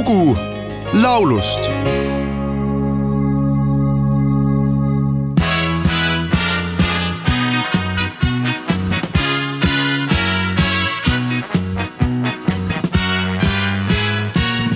lugu 0.00 0.36
laulust 0.92 1.70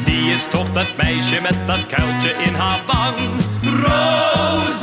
Wie 0.05 0.31
is 0.31 0.47
toch 0.51 0.73
dat 0.73 0.97
meisje 0.97 1.41
met 1.41 1.57
dat 1.67 1.87
kuiltje 1.87 2.35
in 2.45 2.55
haar 2.55 2.81
wang? 2.87 3.19
Rosemarie. 3.63 4.74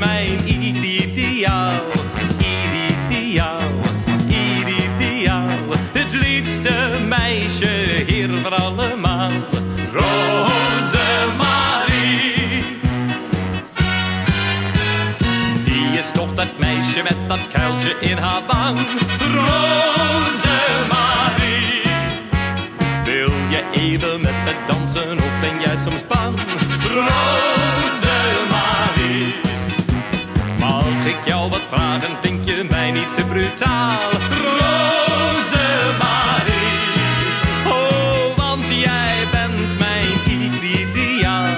Mijn 0.00 0.48
ideaal. 0.48 1.72
Ideaal, 2.38 3.60
ideaal. 4.28 5.48
Het 5.92 6.12
liefste 6.12 6.98
meisje 7.06 8.04
hier 8.06 8.28
voor 8.28 8.54
allemaal. 8.54 9.30
Rosemarie. 9.92 10.40
Wie 15.64 15.98
is 15.98 16.10
toch 16.12 16.34
dat 16.34 16.58
meisje 16.58 17.02
met 17.02 17.18
dat 17.28 17.48
kuiltje 17.48 17.96
in 18.00 18.16
haar 18.16 18.42
wang? 18.46 18.78
Je 32.44 32.66
mij 32.70 32.90
niet 32.90 33.14
te 33.14 33.24
brutaal? 33.24 33.98
Rosemarie. 34.30 35.60
Oh, 37.66 38.36
want 38.36 38.64
jij 38.68 39.14
bent 39.32 39.78
mijn 39.78 40.12
ideaal, 40.26 41.56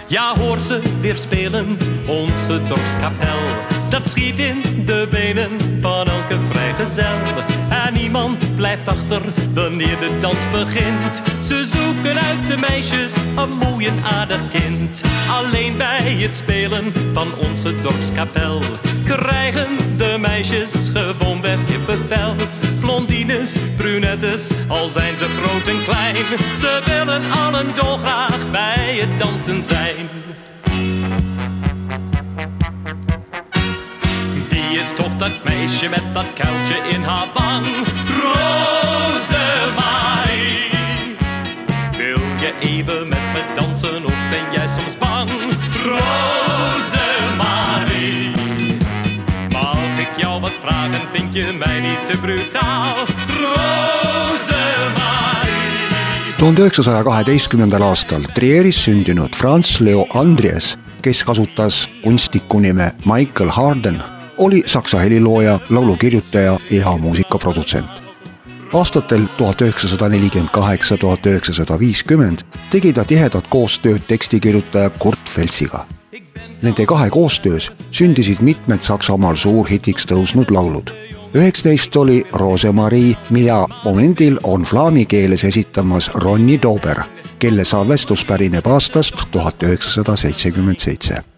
Ja, 0.08 0.36
hoor 0.38 0.59
ze 0.59 0.81
weer 1.02 1.17
spelen, 1.17 1.78
onze 2.08 2.62
dorpskapel. 2.62 3.70
Dat 3.92 4.09
schiet 4.09 4.39
in 4.39 4.61
de 4.86 5.08
benen 5.09 5.50
van 5.81 6.08
elke 6.08 6.39
vrijgezel. 6.50 7.44
En 7.70 7.94
niemand 7.94 8.56
blijft 8.56 8.88
achter 8.88 9.22
wanneer 9.53 10.00
de 10.00 10.17
dans 10.20 10.52
begint. 10.52 11.22
Ze 11.44 11.66
zoeken 11.67 12.22
uit 12.22 12.50
de 12.50 12.58
meisjes 12.58 13.14
een 13.36 13.50
mooi 13.50 13.88
en 13.88 14.03
aardig 14.03 14.42
kind. 14.52 15.02
Alleen 15.30 15.78
bij 15.78 16.14
het 16.14 16.38
spelen 16.38 16.94
van 17.14 17.28
onze 17.50 17.75
dorpskapel 17.81 18.62
krijgen 19.06 19.97
de 19.97 20.17
meisjes 20.19 20.89
gewoonweg 20.94 21.86
bevel. 21.86 22.36
Blondines, 22.81 23.56
brunettes, 23.78 24.50
al 24.67 24.89
zijn 24.89 25.17
ze 25.17 25.25
groot 25.25 25.67
en 25.67 25.84
klein. 25.84 26.16
Ze 26.59 26.81
willen 26.86 27.31
allen 27.31 27.75
dolgraag 27.75 28.50
bij 28.52 28.97
het 29.00 29.19
dansen 29.19 29.63
zijn. 29.63 30.09
Wie 34.91 35.00
is 35.00 35.06
toch 35.06 35.18
dat 35.18 35.44
meisje 35.44 35.90
met 35.90 36.03
dat 36.13 36.25
kuiltje 36.34 36.75
in 36.90 37.03
haar 37.03 37.28
wang? 37.34 37.66
Rosemarie. 38.22 39.59
Wil 41.97 42.19
je 42.40 42.53
even 42.59 43.07
met 43.07 43.19
me 43.34 43.41
dansen 43.56 44.06
of 44.06 44.16
ben 44.29 44.52
jij 44.52 44.68
soms 44.68 44.97
bang? 44.97 45.29
Rosemarie. 45.84 47.12
Mag 49.50 50.00
ik 50.00 50.09
jou 50.18 50.41
wat 50.41 50.52
vragen, 50.63 51.02
vind 51.13 51.34
je 51.34 51.53
mij 51.59 51.79
niet 51.79 52.06
te 52.06 52.18
brutaal? 52.22 52.96
Rosemarie. 53.40 54.29
tuhande 56.38 56.62
üheksasaja 56.62 57.02
kaheteistkümnendal 57.03 57.84
aastal 57.84 58.22
Trieris 58.34 58.84
sündinud 58.84 59.35
Franz 59.35 59.78
Leo 59.79 60.06
Andries, 60.08 60.78
kes 61.02 61.23
kasutas 61.23 61.90
kunstniku 62.02 62.59
nime 62.59 62.94
Michael 63.03 63.50
Harden, 63.50 64.21
oli 64.38 64.64
saksa 64.66 65.00
helilooja, 65.00 65.59
laulukirjutaja 65.69 66.59
ja 66.72 66.97
muusikaprodutsent. 66.97 67.92
aastatel 68.74 69.25
tuhat 69.38 69.62
üheksasada 69.62 70.09
nelikümmend 70.09 70.50
kaheksa, 70.50 70.97
tuhat 70.97 71.25
üheksasada 71.25 71.80
viiskümmend 71.80 72.40
tegi 72.70 72.94
ta 72.94 73.03
tihedat 73.03 73.47
koostööd 73.47 74.02
tekstikirjutaja 74.08 74.90
Kurt 74.90 75.30
Feltsiga. 75.30 75.86
Nende 76.62 76.86
kahe 76.86 77.09
koostöös 77.09 77.72
sündisid 77.91 78.41
mitmed 78.41 78.81
Saksamaal 78.81 79.36
suurhitiks 79.36 80.06
tõusnud 80.06 80.52
laulud 80.52 80.91
üheks 81.36 81.66
neist 81.66 81.96
oli 81.96 82.24
Rosemarie, 82.34 83.16
mida 83.30 83.66
momendil 83.84 84.40
on 84.44 84.64
flaami 84.64 85.06
keeles 85.06 85.44
esitamas 85.44 86.12
Ronny 86.14 86.59
Dober, 86.62 87.03
kelle 87.40 87.64
salvestus 87.64 88.25
pärineb 88.25 88.68
aastast 88.68 89.16
tuhat 89.31 89.64
üheksasada 89.64 90.16
seitsekümmend 90.16 90.80
seitse. 90.80 91.31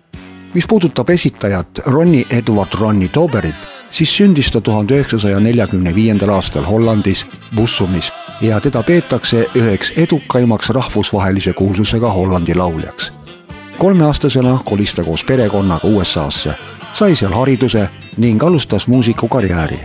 Mis 0.53 0.67
puudutab 0.67 1.09
esitajat 1.09 1.79
Ronny 1.85 2.25
Edward 2.29 2.73
Ronny 2.79 3.09
Doberit, 3.13 3.55
siis 3.91 4.17
sündis 4.17 4.51
ta 4.51 4.61
tuhande 4.61 4.93
üheksasaja 4.97 5.39
neljakümne 5.39 5.95
viiendal 5.95 6.29
aastal 6.29 6.65
Hollandis 6.65 7.25
Bussumis 7.55 8.11
ja 8.41 8.59
teda 8.59 8.83
peetakse 8.83 9.45
üheks 9.55 9.93
edukaimaks 9.97 10.69
rahvusvahelise 10.69 11.53
kuulsusega 11.53 12.09
Hollandi 12.09 12.55
lauljaks. 12.55 13.11
kolmeaastasena 13.77 14.59
kolis 14.65 14.93
ta 14.93 15.03
koos 15.03 15.23
perekonnaga 15.23 15.87
USA-sse, 15.87 16.53
sai 16.93 17.15
seal 17.15 17.33
hariduse 17.33 17.89
ning 18.17 18.43
alustas 18.43 18.87
muusikukarjääri. 18.87 19.79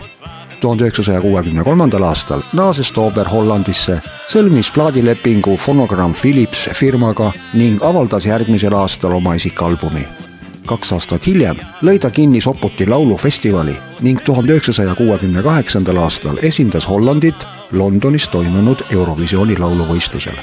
tuhande 0.60 0.82
üheksasaja 0.82 1.20
kuuekümne 1.20 1.64
kolmandal 1.64 2.02
aastal 2.02 2.42
naases 2.52 2.92
Toober 2.92 3.28
Hollandisse, 3.28 4.00
sõlmis 4.28 4.72
plaadilepingu 4.74 5.56
Phonogram 5.56 6.14
Philips 6.14 6.68
firmaga 6.74 7.32
ning 7.54 7.82
avaldas 7.82 8.26
järgmisel 8.26 8.72
aastal 8.72 9.12
oma 9.12 9.34
isikalbumi. 9.34 10.27
Kaks 10.68 10.92
aastat 10.96 11.26
hiljem 11.26 11.62
lõi 11.82 11.98
ta 12.02 12.10
kinni 12.10 12.40
Sopoti 12.44 12.86
laulufestivali 12.86 13.76
ning 14.06 14.20
tuhande 14.24 14.54
üheksasaja 14.56 14.94
kuuekümne 14.98 15.42
kaheksandal 15.42 16.02
aastal 16.04 16.38
esindas 16.42 16.88
Hollandit 16.88 17.46
Londonis 17.72 18.28
toimunud 18.28 18.84
Eurovisiooni 18.92 19.58
lauluvõistlusel 19.58 20.38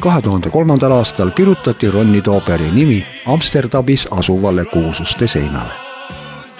kahe 0.00 0.22
tuhande 0.24 0.50
kolmandal 0.50 0.96
aastal 0.96 1.30
kirjutati 1.36 1.90
Ronny 1.90 2.22
Tooberi 2.22 2.72
nimi 2.72 3.04
Amsterdamis 3.26 4.08
asuvale 4.10 4.64
kuulsuste 4.64 5.26
seinale 5.26 5.90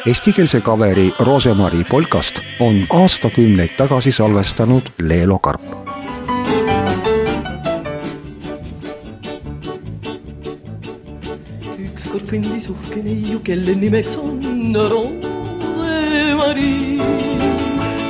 Eestikeelse 0.06 0.60
kaveri 0.60 1.12
Rosemary 1.18 1.84
polkast 1.84 2.40
on 2.60 2.86
aastakümneid 2.90 3.76
tagasi 3.76 4.12
salvestanud 4.12 4.82
Leelo 4.98 5.38
Karp. 5.38 5.79
Ükskord 12.00 12.30
kõndis 12.32 12.64
uhke 12.72 13.02
neiu, 13.04 13.36
kelle 13.44 13.74
nimeks 13.76 14.14
on 14.16 14.40
Rosemari. 14.72 16.70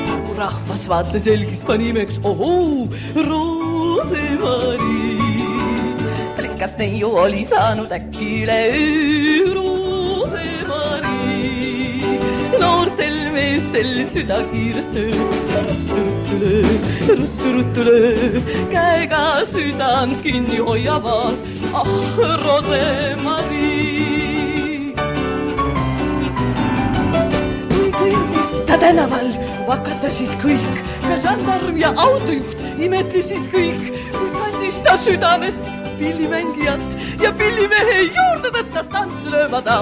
kogu 0.07 0.35
rahvas 0.39 0.85
vaatas 0.93 1.27
jälgis, 1.27 1.65
pani 1.67 1.89
imeks 1.91 2.21
ohoo, 2.23 2.87
Rosemari. 3.27 5.01
rikas 6.39 6.77
neiu 6.79 7.11
oli 7.19 7.43
saanud 7.45 7.91
äkki 7.91 8.29
üleöö 8.45 9.59
Rosemari. 9.59 11.27
noortel 12.63 13.19
meestel 13.35 14.07
süda 14.07 14.39
kiirelt 14.53 14.95
ruttu 15.99 16.37
lööb, 16.45 16.83
ruttu, 17.11 17.49
ruttu 17.59 17.81
lööb, 17.91 18.55
käega 18.71 19.43
südant 19.51 20.23
kinni 20.23 20.63
hoiavad, 20.63 21.35
ah 21.75 21.91
Rosemari. 22.47 23.30
Tänaval, 28.91 29.29
vakatasid 29.69 30.33
kõik, 30.43 30.81
ka 31.05 31.15
žandarm 31.23 31.77
ja 31.79 31.93
autojuht 31.95 32.59
imetlesid 32.83 33.47
kõik, 33.53 33.85
kui 34.17 34.31
kandis 34.35 34.81
ta 34.83 34.97
südames 34.99 35.61
pillimängijat 36.01 36.97
ja 37.23 37.31
pillimehe 37.39 38.09
juurde 38.09 38.51
tõttas 38.57 38.89
tantsu 38.91 39.31
lööma 39.31 39.61
ta. 39.63 39.77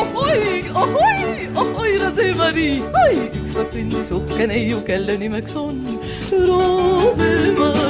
ohoi, 0.00 0.64
ohoi, 0.72 1.48
ohoi, 1.60 1.92
Rose-Marii, 2.00 2.78
oi, 3.02 3.14
ükskord 3.42 3.70
kõndis 3.74 4.08
uhke 4.16 4.46
neiu, 4.48 4.80
kelle 4.86 5.18
nimeks 5.20 5.52
on 5.60 6.00
Rose-Marii. 6.32 7.84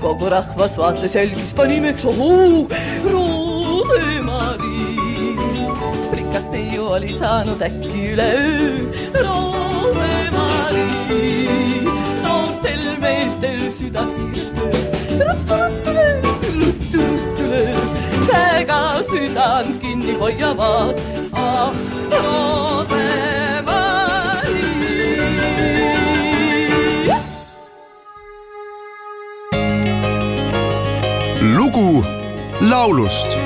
kogu 0.00 0.30
rahvas 0.32 0.78
vaatas, 0.80 1.14
jälgis, 1.14 1.52
pani 1.54 1.74
nimeks 1.76 2.04
ohoo, 2.08 2.68
rikas 6.40 6.52
neiu 6.52 6.86
oli 6.86 7.14
saanud 7.14 7.60
äkki 7.60 8.12
üleöö 8.12 8.78
Rose-Marii. 9.14 10.30
noortel 12.22 12.98
meestel 13.00 13.70
süda 13.70 14.04
tiirab 14.14 15.50
käega 18.30 19.02
südant 19.10 19.80
kinni 19.80 20.14
hoiavad, 20.18 20.94
ah, 21.32 21.72
Rose-Marii. 22.10 23.20
lugu 31.56 32.04
laulust 32.60 33.38